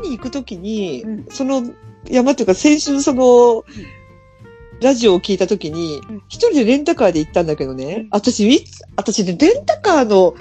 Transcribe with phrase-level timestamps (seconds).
[0.00, 1.26] に行くときに、うん。
[1.30, 1.62] その
[2.08, 3.64] 山っていうか先週その、
[4.80, 8.08] ラジオを聞いたときにうん、一人でレンタカーで行ったんだけどね、うん。
[8.10, 8.64] 私、
[8.96, 10.34] 私ね、レンタカーの、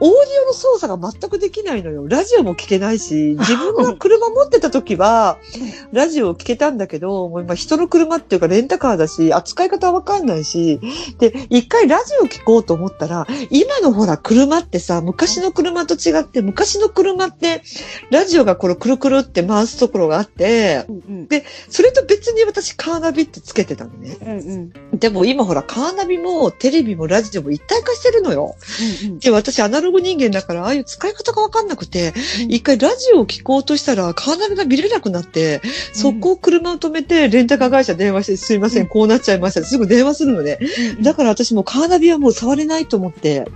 [0.00, 2.06] オーディオの操作が全くできないのよ。
[2.06, 5.38] ラジオも聞けないし、自分が車持ってた時は、
[5.92, 10.80] ラジオを聞けたんだけど、もう今人の車っていうかレンタカーだし、扱い方わかんないし、
[11.18, 17.62] で、一回ラジオ聞こうと思ったら、今のほら車ってさ、昔の車と違って、昔の車って、
[18.10, 21.28] ラジオがこれくるくるって回すところがあって、うんうん。
[21.68, 24.16] それと別に私カーナビってつけてたのね。
[24.20, 24.98] うんうん。
[24.98, 28.54] でも今ほらカーナビもテレビもラジオも一体化してるのよ。
[29.02, 35.60] うんで、私アナログ人間だから、ああいう使い方がわかんなくて、うん一回ラジオを聞こうとしたら、カーナビが見れなくなって、
[35.92, 40.58] そこを車を止めて、レンタカー会社電話して、すいません、うんこうなっちゃいましたすぐ電話するのね。
[40.96, 41.02] うん。
[41.02, 43.46] だから私もうカーナビはもう触れないと思って。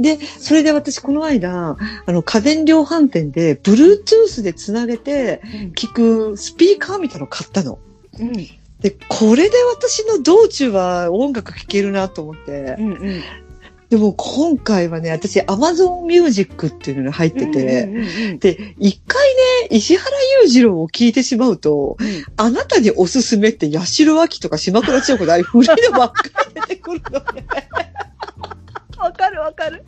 [0.00, 5.40] で、それで私この間、あの、家電量販店で、Bluetooth でつなげて、
[5.74, 7.78] 聞くスピーカーみたいなの買ったの。
[8.18, 8.32] うん。
[8.80, 12.76] で、これで私の道中は音楽聴けるなと思って。
[12.78, 13.22] うんうん。
[13.90, 19.26] でも今回はね、私 Amazon Music っていうのが入ってて、うんうんうんで、一回
[19.62, 26.22] ね、石原裕次郎を聞いてしまうと、うんあなたにおすすめって八代亜紀とか島倉千代子でああいう古いのばっか
[26.54, 27.46] り出てくるのね。
[28.98, 29.82] わかるわかる。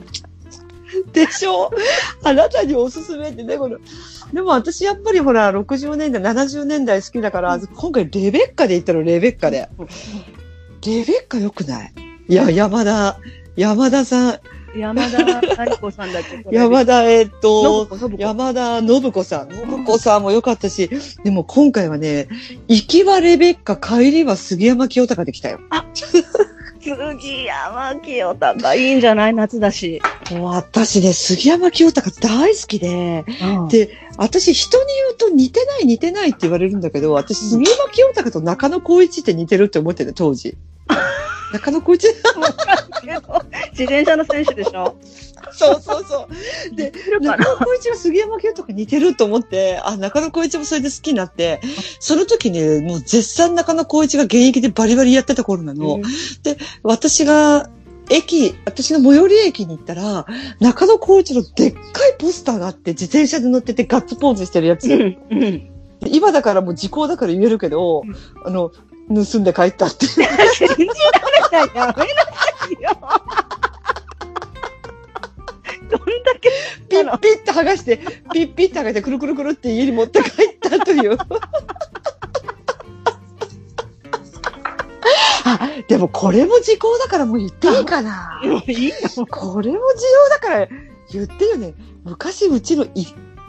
[1.13, 1.71] でしょ？
[2.25, 3.79] あなたにおすすめってね、この。
[4.33, 9.69] でも私やっぱりほら、60年代、70年代好きだから、今回レベッカで行ったの、レベッカで。
[10.87, 11.93] レベッカ良くない？
[12.29, 13.19] いや、山田、
[13.61, 14.39] 山田さん、
[14.75, 15.23] 山田
[15.55, 19.51] 何子さんだっけ山田、えっと、山田信子さん。
[19.51, 20.89] 信子さんも良かったし、
[21.23, 22.29] でも今回はね、
[22.69, 25.61] 行きはレベッカ、帰りは杉山清隆で来たよ。
[26.81, 29.35] 杉山清隆いいんじゃない？
[29.35, 30.01] 夏だし。
[30.31, 33.27] もう私ね、杉山清隆大好きで、
[33.69, 40.57] で私人に言うと似てない似てないって言われるんだけど、私杉山清隆と中野光一って似てるって思ってた、当時。
[41.53, 42.07] 中野光一
[43.73, 44.97] 自転車の選手でしょ？
[45.53, 46.29] そうそうそ
[46.73, 46.77] う。
[46.77, 51.61] で、中野光一が杉山清隆似てると思って、あ、中野光一もそれで好きになって、
[51.99, 56.01] その時ね、もう絶賛中野光一が現役でバリバリやってた頃なの。
[56.83, 57.69] 私が、
[58.11, 60.27] 駅、私の最寄り駅に行ったら、
[60.61, 64.93] 中野光一のでっかいポスターがあって、自転車で乗っててガッツポーズしてるやつ。
[64.93, 65.71] うんうん。
[66.07, 68.73] 今だからもう時効だから言えるけど、うんあの、
[69.13, 70.13] 盗んで帰ったっていう。
[70.55, 70.87] 信じら
[71.59, 71.77] れない。
[71.77, 72.05] やめなさ
[72.69, 72.91] いよ。
[75.91, 76.51] どんだけ
[76.89, 77.99] ピッピッって剥がして、
[78.33, 81.19] ピッピッって剥がして、くるくるくるって家に持って帰ったという。
[85.45, 88.41] あ、でもこれも時効だからもう言っていいかな。
[88.45, 88.95] もういいよ。
[89.29, 90.69] これも需要だから
[91.11, 91.75] 言ってよね。
[92.05, 93.07] 昔うちのい、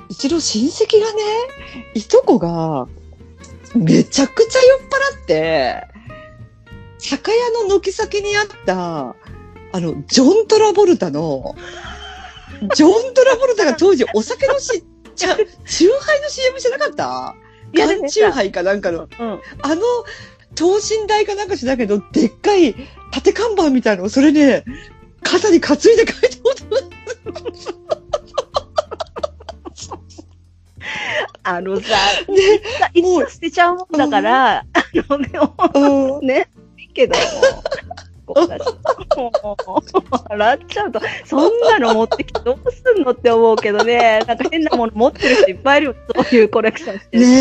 [0.10, 1.22] うちの親戚がね、
[1.94, 2.88] いとこが、
[3.76, 5.88] めちゃくちゃ酔っ払って、
[6.98, 9.16] 酒屋の軒先にあった、
[9.74, 11.56] あの、ジョン・トラボルタの、
[12.76, 14.84] ジョン・トラボルタが当時お酒のし、
[15.16, 17.36] ちゃ、チューハイの CM してなかった？
[17.74, 19.04] いや缶チューハイかなんかの。
[19.04, 19.10] うん。
[19.62, 19.82] あの、
[20.56, 22.76] 等身大かなんかしだけど、でっかい
[23.12, 24.66] 縦看板みたいなの、それね、
[25.24, 27.42] 肩に担いで書いたことな
[31.44, 31.96] あのさ、
[32.30, 32.36] ね、
[32.94, 36.28] いつか捨てちゃうもんだから、あの、でもうん。
[36.28, 36.48] ね、
[36.78, 37.22] いいけども。
[40.30, 47.26] 笑っちゃうと、そんなの持ってきてどうすんのって思うけどね、なんか変なもの持ってる人いっぱいいるよ、そういうコレクションしてる。
[47.26, 47.32] ね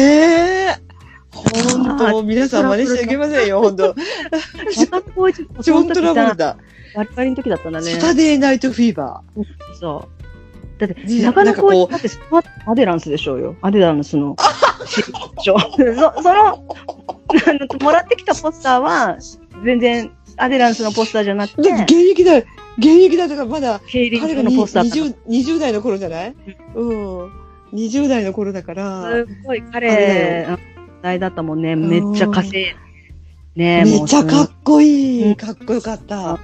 [0.66, 0.90] え。
[1.32, 6.36] 本当皆さん真似してあげませんよ、本当中野浩一ジョン・トラボルタ。
[6.36, 6.56] タ。
[6.96, 7.92] バリバリの時だったんだね。
[7.92, 9.22] サタデーナイトフィーバ
[9.78, 10.19] そう。
[10.86, 13.56] だって、ね中野浩なんかこう一だってアデランスでしょうよ。
[13.62, 14.36] アデランスの。
[14.86, 15.58] そその、
[16.08, 16.62] あ
[17.52, 19.16] のもらってきたポスターは、
[19.64, 21.62] 全然アデランスのポスターじゃなくー。
[21.62, 22.36] でも現て、役だ、
[22.78, 24.97] 現役だとかまだ、彼がのポスターだった
[25.28, 26.34] 20, 20代の頃じゃない？
[26.74, 27.30] うん。
[27.72, 30.59] 20代の頃だから、すごい彼、時
[31.03, 31.77] 代だったもんね。
[31.77, 32.77] めっちゃ稼いで。
[33.56, 35.28] ねめっちゃかっこいい。
[35.28, 36.38] うんかっこよかった。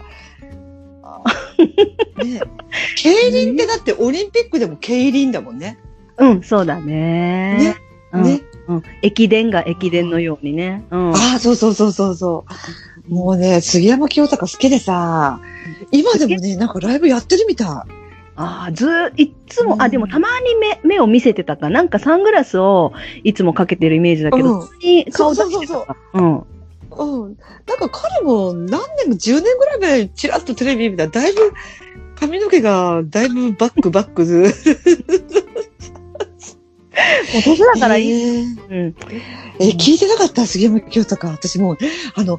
[1.58, 2.40] ね、
[2.96, 5.78] 競輪ってだってオリンピックでも競輪だもんね。
[6.18, 7.58] うん、そうだね。
[7.58, 7.76] ね。
[8.12, 8.42] うんね。
[8.68, 8.82] うん。
[9.02, 10.84] 駅伝が駅伝のようにね。
[10.90, 11.10] うん。
[11.10, 12.44] ああ、そうそうそうそうそ
[13.08, 13.14] う。
[13.14, 15.40] もうね、杉山清隆好きでさ、
[15.92, 17.86] 今でもね、なんかライブやってるみた
[18.38, 21.70] ああ、ずーいっつも、あ、うんでもたまに目、目を見せてたか。
[21.70, 22.92] なんかサングラスを
[23.24, 25.96] いつもかけてるイメージだけど、うん普通に顔出してそうそうたか。
[26.14, 26.46] うん。
[26.98, 27.02] い。
[27.02, 27.36] うん。
[27.66, 31.52] なんか彼も何年も10年ぐらい前にチラッとテレビ見たら、だいぶ
[32.18, 34.36] 髪の毛がだいぶバックバックず。
[34.38, 34.52] う
[37.44, 38.10] 年だからいい。
[38.10, 38.94] えーうん。
[39.60, 41.32] え、聞いてなかった杉山清隆。
[41.32, 41.78] 私もう、
[42.14, 42.38] あの、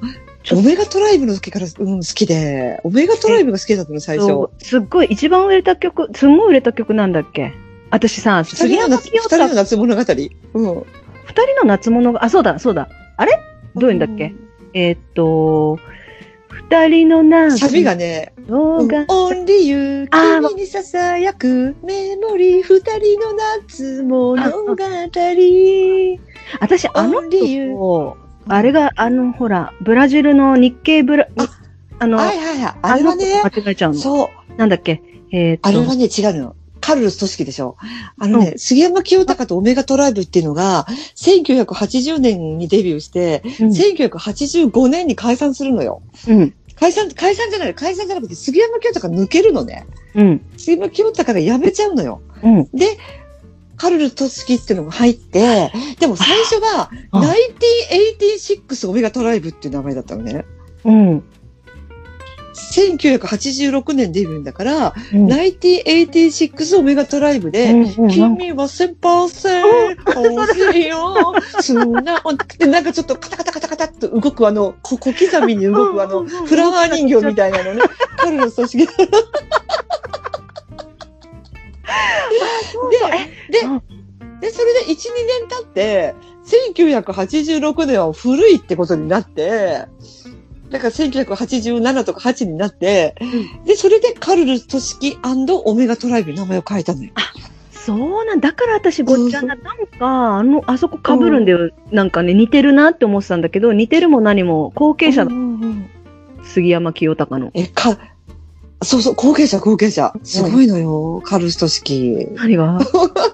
[0.54, 4.50] オメガトライブの時から、うん、好きで、オメガトライブが好きだったの、最初。
[4.59, 7.54] すっごい、一番売れた曲、すんごい売れた曲なんだっけ？
[7.92, 10.01] 私さ、二杉山人の夏、二人の夏物語。
[10.01, 10.06] うん。
[10.06, 10.86] 二
[11.44, 12.89] 人の夏物が、あ、そうだ、そうだ。
[13.18, 13.39] あれ？
[13.75, 14.33] どういうんだっけ？
[14.79, 15.79] えーっと、
[16.69, 24.75] 二人の夏サビがね、オンリーユー、君に囁くメモリー、二人の夏物語。
[26.62, 31.47] 私、あのオンリーユー子、あれが、あの、ほら、ブラジルの日系ブラ、あ
[31.97, 32.75] あの、はいはいはい。
[32.83, 33.97] あれはね間違えちゃうの。
[34.00, 34.30] そう。
[34.57, 35.01] なんだっけ？
[35.31, 36.56] えーっと、あれはね、違うのよ。
[36.87, 37.75] カルロス・トシキでしょ。
[38.17, 40.87] あのね、杉山清隆とオメガトライブっていうのが、
[41.17, 46.01] 1980年にデビューして、うん1985年に解散するのよ。
[46.29, 46.53] うん。
[46.79, 49.85] 解散、解散じゃない、解散じゃなくて杉山清隆抜けるのね。
[50.15, 50.41] うん。
[50.55, 52.21] 杉山清隆が辞めちゃうのよ。
[52.41, 52.69] うん。
[52.73, 52.97] で、
[53.75, 57.21] カルロス・トシキっていうのが入って、でも最初が、あ
[58.71, 60.45] 1986オメガトライブっていう名前だったのね。
[60.85, 61.23] うん。
[62.57, 71.33] 1986年デビューだから、うん1986オメガトライブで、うんうん君は千パーセント欲しいよ。
[71.62, 77.81] 素直で、なんかちょっとカタカタカタカタっと動くあの、こ小刻みに動くあの、フラワー人形みたいなのね。
[78.18, 78.86] カルロスとしげ。
[78.88, 78.94] で、
[83.59, 83.83] で、うん
[84.39, 86.15] で、それで1、2年経って、
[86.71, 89.88] 1986年は古いってことになって、
[90.69, 93.15] だから1987とか8になって、
[93.65, 97.11] で、それでカルル・トシキオメガトライブに名前を変えたのよ。
[97.71, 101.71] そうなんだから私ごっちゃにななんか、あの、あそこ被るんだよ。
[101.89, 105.31] なんかね、似てるなって思ってたんだけど、似てるも何も後継者だ。
[106.43, 107.51] 杉山清隆の。
[107.53, 107.97] え、か、
[108.83, 110.13] そうそう、後継者、後継者。
[110.23, 112.27] すごいのよ、カルル・トシキ。
[112.33, 112.79] 何が？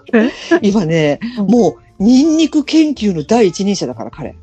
[0.62, 4.36] 今ね、うんもう、ニンニク研究の第一人者だから、彼。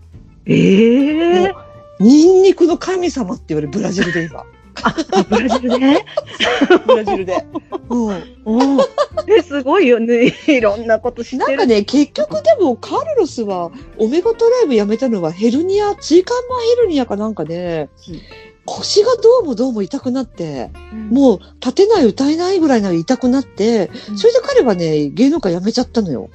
[0.46, 1.69] ええ
[2.00, 4.44] ニンニクの神様って言われるブラジルで今。
[4.82, 4.94] あ、
[5.28, 5.78] ブラジルで
[6.86, 7.46] ブラジルで。
[7.90, 8.08] うん。
[8.44, 8.88] おー
[9.28, 10.34] え、すごいよね。
[10.46, 11.48] いろんなこと知ってる。
[11.48, 18.20] なんかね、結局でもカルロスは、オメガトライブやめたのはヘルニア、椎間板ヘルニアかなんかで、うん
[18.66, 26.30] 腰がどうもどうも痛くなって、うん、もう立てない歌えないぐらいなら痛くなって、うんそれで彼はね、芸能界辞めちゃったのよ。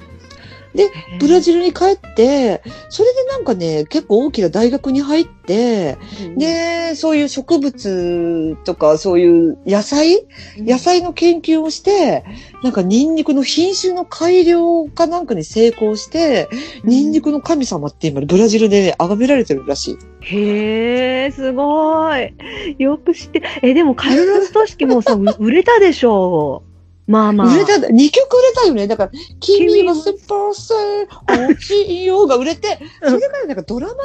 [1.18, 10.26] ブラジルに帰って、それでなんかね、結構大きな大学に入って、ルで、そういう植物とか、そういう野菜
[10.58, 12.24] 野菜の研究をして、
[12.62, 16.48] なんかニンニクの品種の改良かなんかに成功して、
[16.84, 19.98] ニンニクの神様って今ブラジルで崇められてるらしい。
[20.20, 22.34] へえ、すごい。
[22.78, 23.42] よく知って。
[23.62, 26.65] え、でもカルロス・トシキもさ、う売れたでしょう。
[27.06, 27.54] まあまあ。
[27.54, 28.10] 売れた、2曲売れ
[28.54, 28.86] たよね。
[28.86, 29.10] だから、
[29.40, 34.00] 君はスーパーセー、大きいよが売れて、それからなんかドラマの、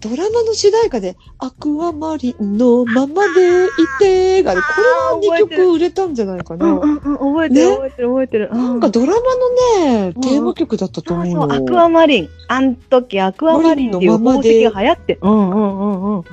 [0.00, 7.00] ドラマの主題歌で、アクアマリンのままでいてがね、これは2曲売れたんじゃないかうんな。
[7.18, 7.74] 覚えてる、ね？
[7.74, 8.50] 覚えてる、覚えてる。
[8.52, 12.28] なんかドラマのね、うんテーマ曲だったと思うアクアマリン。
[12.46, 15.18] あん時、アクアマリンっていう宝石が流行って。
[15.20, 16.24] うんうんうんうん。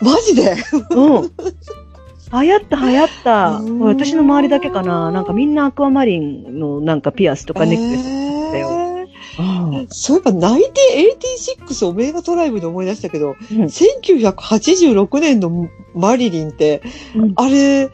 [0.00, 0.56] マジで？
[0.90, 1.32] うん。
[2.32, 3.50] 流行った流行った。
[3.56, 5.10] うん私の周りだけかな。
[5.10, 8.04] なんかみんなアクアマリンのなんかピアスとかネックレス。
[8.52, 8.82] だよえー
[9.38, 16.82] うんそういえば、1986オメガトライブで思い出したけど、うん1986年のマリリンって、
[17.14, 17.90] うんあれ、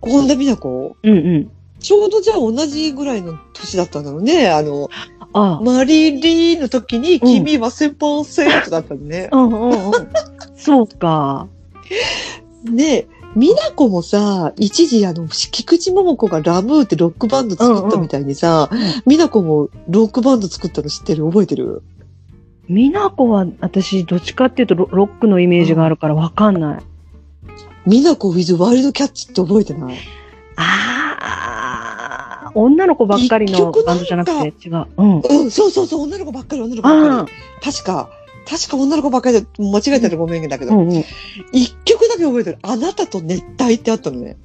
[0.00, 1.50] 本田美奈子うんうん。
[1.78, 4.50] ちょうどじゃあ同じぐらいの年だったんだろうね。
[4.50, 4.88] あの、
[5.32, 9.28] あマリリンの時に、君は1000%だったのね。
[9.32, 9.92] うんうんうん。
[10.56, 11.48] そうか。
[12.64, 13.06] ね
[13.36, 21.24] 美奈子もさ、一時あの、菊池桃子がラムーってロックバンド作ったみたいにさ、うんうん美奈子もロックバンド作ったの知ってる？
[21.26, 21.82] 覚えてる？
[22.68, 26.82] 美奈子は私どっちかっていうとロロックのイメージがあるからわかんない。
[27.86, 29.96] 美奈子 with ワイルドキャッチって覚えてない？
[30.56, 34.86] ああ、女の子ばっかりのバンドじゃなくて違う。
[34.96, 35.20] うん。
[35.20, 37.72] うん、そうそうそう、女の子ばっかり、女の子ばっあかり。
[37.72, 38.10] 確か、
[38.46, 41.04] 確か女の子ばっかりで、間違えたらごめんだけど、あうんうん。
[41.52, 42.58] 一曲だけ覚えてる。
[42.62, 44.36] あなたと熱帯ってあったのね。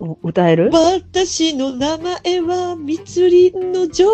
[0.00, 0.70] お歌える？
[0.72, 4.06] 私の名前は密林の女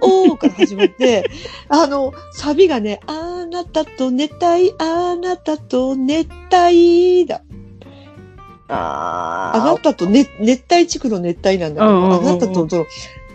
[0.00, 1.24] 王から始まって、
[1.68, 7.42] あの、サビがね、あなたと熱帯、あなたと熱帯だ。
[8.70, 12.86] ああなたと、ね、熱帯地区の熱帯なんだけど、うんうんうんうんあなたとその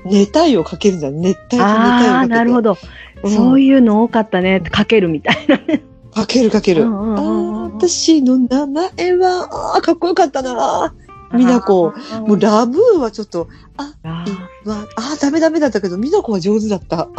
[0.05, 1.09] 熱帯をかけるんだ。
[1.09, 2.09] 熱帯と熱帯をかけて。
[2.09, 2.77] ああ、なるほど。
[3.23, 4.59] うんそういうの多かったね。
[4.59, 5.81] かけるみたいなね。
[6.13, 6.83] かけるかける。
[6.83, 7.52] うんうんうん
[7.87, 10.93] 私の名前は、あーかっこよかったな。
[11.33, 11.91] 美奈子。
[12.27, 13.47] もうラブーはちょっと、
[13.77, 14.25] あ、あ、
[14.65, 17.09] あ、ダメダメだったけど、美奈子は上手だった。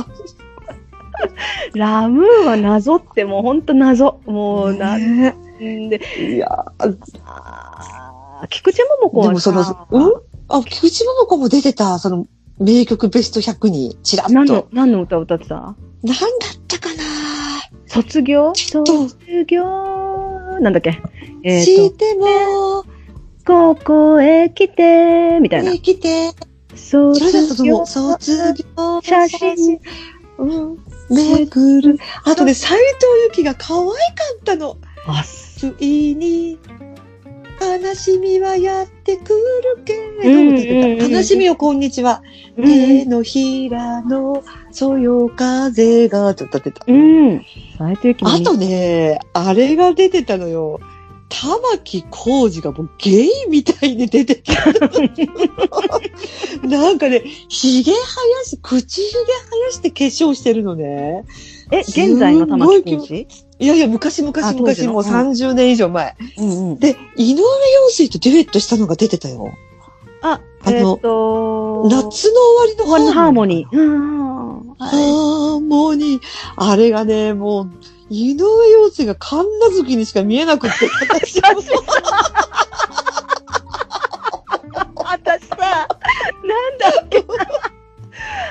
[1.74, 4.20] ラムーは謎ってもうほんと謎。
[4.26, 5.30] もうな、ね。
[5.60, 6.48] んで、いや
[8.50, 10.12] 菊池桃子はでもそのさ、、うん？
[10.48, 12.26] あ、菊池桃子も出てた、その、
[12.58, 14.32] 名曲ベスト100に、ちらっと。
[14.32, 15.54] 何の、何の歌を歌ってた？
[15.56, 16.16] なんだっ
[16.68, 17.02] たかな
[17.86, 18.52] 卒業？
[18.54, 19.93] 卒業？
[20.60, 21.00] なんだっけ？
[21.42, 22.84] えっ、しと、ても、
[23.46, 25.72] ここへ来て、みたいな。
[25.72, 26.32] 生きて、
[26.74, 27.86] 卒業う。
[27.86, 29.80] 卒業写真。
[30.38, 30.78] うん。
[31.10, 31.98] めくる。
[32.24, 33.92] あとね、斎藤由貴が可愛か
[34.40, 34.78] ったの。
[35.06, 36.58] あ、ついに、
[37.64, 42.22] 悲しみはやってくるけど、うんうん歌ってたうん悲しみよ、こんにちは。
[42.56, 46.84] うん手のひらの、そよ風が、って歌ってた。
[46.86, 47.44] うん。
[47.78, 47.94] あ
[48.40, 50.80] とね、あれが出てたのよ。
[51.28, 54.52] 玉木浩二がもうゲイみたいに出てた。
[56.68, 58.04] なんかね、髭生や
[58.44, 59.10] し、口髭
[59.50, 61.24] 生やして化粧してるのね。
[61.72, 63.26] え、現在の玉木浩二？
[63.58, 66.16] いやいや、昔昔、のもう30年以上前。
[66.38, 66.78] うんうん。
[66.78, 69.52] で、井上陽水とデュエットしたのが出てたよ。
[70.22, 72.40] あ、あのえっ、と、夏の
[72.76, 73.76] 終わりのハーモニー。
[73.76, 74.74] うん。
[74.78, 76.22] ハーモニー。
[76.56, 77.70] あれがね、もう、
[78.10, 80.88] 井上陽水が神奈月にしか見えなくって。
[84.96, 85.88] 私さ、
[86.42, 87.24] なんだっけ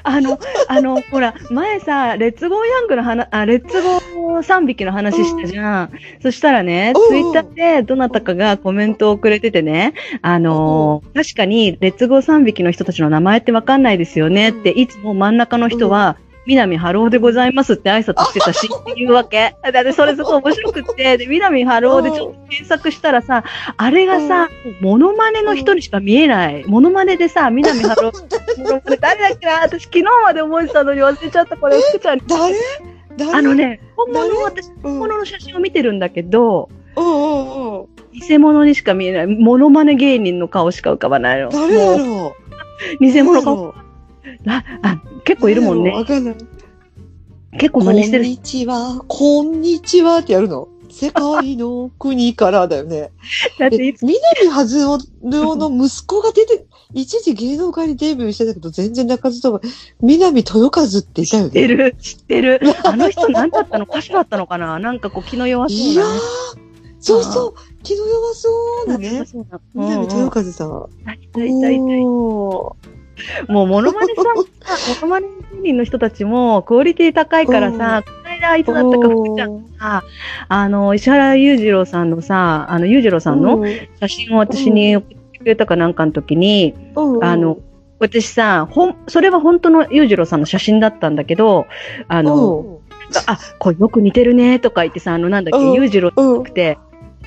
[0.04, 5.92] あの、あの、ほら、前さ、レッツゴーヤングの話、あ、レッツゴー3匹の話したじゃん。
[6.22, 19.56] そしたらね、うんツイッターでどなたかがコメントをくれててね、あのー確かに、レッツゴー3匹の人たちの名前ってわかんないですよねって、いつも真ん中の人は、南春夫でございますって挨拶してたしっていうわけ。
[19.62, 23.44] だってそれすごい面白くって、で、南春夫でちょっと検索したらさ、
[23.78, 24.50] あれがさ、
[24.82, 26.66] モノマネの人にしか見えない。
[26.66, 28.22] モノマネでさ、南春夫、
[28.58, 29.62] モノマネ誰だっけな？
[29.62, 31.56] 私昨日まで覚えてたのに忘れちゃった。
[31.56, 32.24] これ、福ちゃんに。
[32.28, 32.56] 誰？
[33.18, 33.32] 誰？
[33.32, 34.34] あの、ね、本物誰？
[34.34, 37.88] の私、うん、本物の写真を見てるんだけど、うんうんうん。
[38.12, 39.28] 偽物にしか見えない。
[39.28, 41.50] モノマネ芸人の顔しか浮かばないの。
[41.50, 42.36] 誰だろ
[43.00, 43.04] う？
[43.04, 43.72] 偽物顔。
[43.72, 43.76] 顔
[44.48, 45.92] あ、あ、結構いるもんね。
[45.92, 46.36] わかんない。
[47.60, 48.26] 結構こん真似してる。
[48.26, 50.68] にちは、こんにちはってやるの？
[50.90, 53.12] 世界の国からだよね。
[53.58, 59.62] だっていつ南はずおの息子が出て、一時芸能界にデビューしてたけど、全然泣かずとも、
[60.02, 61.50] 南豊和っていたよね。
[61.50, 62.60] 知ってる、知ってる。
[62.86, 63.86] あの人何だったの？
[63.86, 64.78] 歌手だったのかな？
[64.80, 66.08] なんかこう気の弱そういやー
[67.00, 67.54] そうそう、
[67.84, 68.50] 気の弱そ
[68.86, 69.26] うなね。
[69.26, 69.60] そうだ。
[69.74, 70.88] 南豊和さん。
[71.22, 71.84] いたいたいた。
[71.84, 73.03] おー
[73.48, 74.44] もうモノマネさん、モ
[75.02, 80.04] ノマネ芸人の人たちもクオリティ高いからさ、この間あいつだったか福ちゃんが、
[80.50, 83.64] あの、石原裕次郎さんのさ、あの、裕次郎さんの
[84.00, 87.24] 写真を私に送ってくれたかなんかの時に、うん。
[87.24, 87.58] あの、
[88.00, 91.68] 私さ、ほん、それは本当の裕次郎さんの写真だったんだけど、
[92.08, 92.80] あの、
[93.28, 95.74] あ、これよく似てるねとか言ってさ、あの、なんだっけ、うん。
[95.74, 96.38] 裕次郎じゃうん。
[96.40, 96.78] なくて、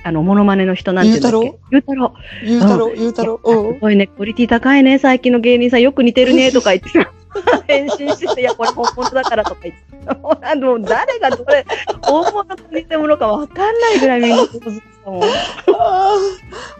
[0.06, 1.58] あの、モノマネの人なんて言うんだっけ？
[1.72, 2.46] ゆうたろう？
[2.46, 3.50] ゆうたろう、ゆうたろう？
[3.52, 7.12] うんすごいね、クオリティ高いね、最近の芸人さんよく似てるね、とか言ってさ、
[7.66, 9.82] 返信してて、いや、これ本物だからとか言って。
[10.46, 11.66] あの、誰がどれ、
[12.02, 14.70] 本物か偽物かわかんないぐらいみんな上手だ
[15.06, 15.22] もん。
[15.26, 15.26] あ
[15.74, 16.16] あ、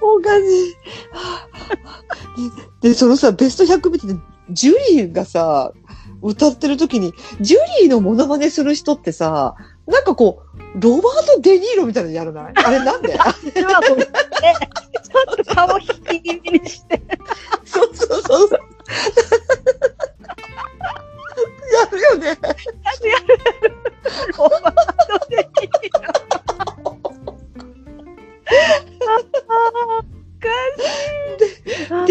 [0.01, 0.75] おかしい。
[2.81, 4.15] で、そのさ、ベスト100見てて、
[4.51, 5.73] ジュリーがさ、
[6.23, 9.57] 歌ってる時に、ジュリーのモノマネする人ってさ、
[9.87, 12.53] なんかこう、ロバート・デ・ニーロみたいなのやらない？
[12.57, 13.13] あれなんで？
[13.13, 13.25] ちょっ
[15.37, 17.01] と顔引き気味にして。
[17.65, 18.59] そうそうそうそう。
[21.73, 22.39] やるよね。
[24.37, 24.63] ロバー
[25.21, 26.13] トでいいな。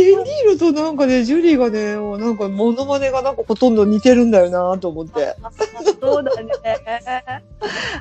[0.01, 5.35] ーデ・ニーロとなんかね、ジュリーがね、なんかモノマネがなんかほとんど似てるんだよなと思って。
[5.99, 6.53] そうだね。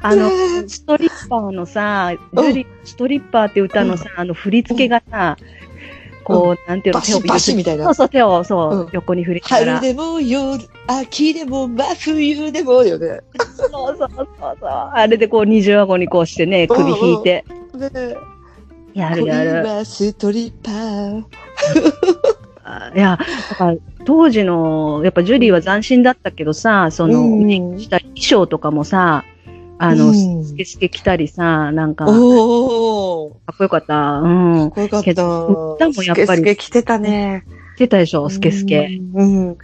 [0.03, 5.37] あの、ね ストリッパーのさ、ジュリストリッパーって歌のさ、あの振り付けがさ、
[6.25, 9.79] こう、なんていうの、バシバシみたいなそうそう、手を、そう、うん横に振りながら。
[9.79, 13.21] 春でも夜、秋でも真冬でもよね。
[13.57, 14.29] そうそうそう
[14.61, 14.69] そう。
[14.69, 17.45] あれでこう、二重顎にこうしてね、首引いて。
[17.75, 18.17] ね
[18.95, 19.85] やるやる。
[19.85, 21.25] ストリッパー。
[22.65, 23.19] あ いや、
[23.51, 29.25] だから、当時の、やっぱジュリーは斬新だったけどさ、その、うんした衣装とかもさ、
[29.79, 32.13] あの、うんスケスケ着たりさ、なんか、か。
[32.13, 34.19] っこよかった。
[34.21, 34.71] うん。
[34.71, 35.25] かっこよかった。
[35.25, 37.45] 歌もやっぱりスケスケ着てたね。
[37.77, 39.01] 着てたでしょ、スケスケ。
[39.15, 39.47] うん。
[39.47, 39.59] うん。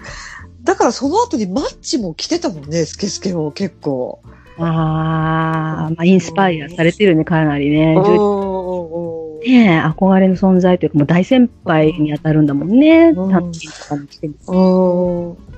[0.63, 4.21] だからその後にマッチも着てたもんね、スケスケを結構。
[4.59, 7.95] ああ、まあ、インスパイアされてるね、かなりね。
[7.95, 9.10] ジュリーおー
[9.47, 13.13] ねえ、憧れの存在というか、もう大先輩に当たるんだもんね。
[14.47, 15.51] うん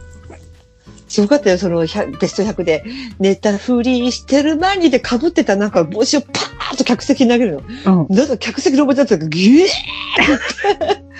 [1.12, 2.84] すごかったよ、その100ベスト100で。
[3.18, 8.06] 寝たふりしてる前にで被ってたなんか帽子をパーッと客席に投げるの。
[8.08, 8.16] うん。
[8.16, 9.68] なんか客席のおばちゃんたちがギューっ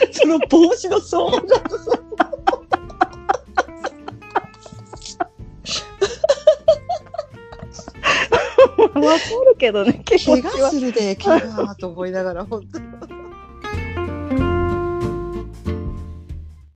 [0.09, 1.40] て、 その帽子の層が。
[9.06, 10.71] わかるけどね、気持怪我。
[10.71, 13.22] するで、怪我と思いながら、本当に。